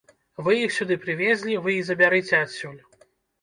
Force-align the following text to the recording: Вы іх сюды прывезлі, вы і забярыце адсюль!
Вы 0.45 0.55
іх 0.59 0.71
сюды 0.77 0.97
прывезлі, 1.03 1.59
вы 1.67 1.75
і 1.81 1.85
забярыце 1.91 2.41
адсюль! 2.47 2.81